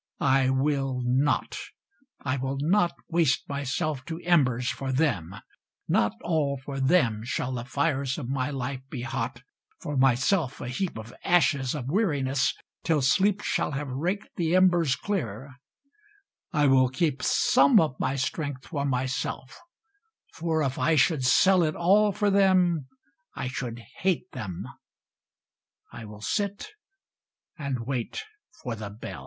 I 0.23 0.49
will 0.49 1.03
not! 1.05 1.59
I 2.21 2.35
will 2.37 2.57
not 2.59 2.95
waste 3.07 3.47
myself 3.47 4.03
to 4.05 4.19
embers 4.23 4.67
for 4.71 4.91
them, 4.91 5.35
Not 5.87 6.13
all 6.23 6.59
for 6.65 6.79
them 6.79 7.21
shall 7.23 7.51
the 7.53 7.65
fires 7.65 8.17
of 8.17 8.27
my 8.27 8.49
life 8.49 8.81
be 8.89 9.03
hot, 9.03 9.43
For 9.79 9.95
myself 9.95 10.59
a 10.59 10.69
heap 10.69 10.97
of 10.97 11.13
ashes 11.23 11.75
of 11.75 11.87
weariness, 11.87 12.51
till 12.83 13.03
sleep 13.03 13.41
Shall 13.43 13.73
have 13.73 13.89
raked 13.89 14.35
the 14.37 14.55
embers 14.55 14.95
clear: 14.95 15.57
I 16.51 16.65
will 16.65 16.89
keep 16.89 17.21
Some 17.21 17.79
of 17.79 17.95
my 17.99 18.15
strength 18.15 18.65
for 18.69 18.85
myself, 18.85 19.55
for 20.33 20.63
if 20.63 20.79
I 20.79 20.95
should 20.95 21.23
sell 21.23 21.61
It 21.61 21.75
all 21.75 22.11
for 22.11 22.31
them, 22.31 22.87
I 23.35 23.49
should 23.49 23.79
hate 23.99 24.31
them 24.31 24.65
I 25.93 26.05
will 26.05 26.21
sit 26.21 26.69
and 27.55 27.81
wait 27.85 28.23
for 28.63 28.75
the 28.75 28.89
bell. 28.89 29.19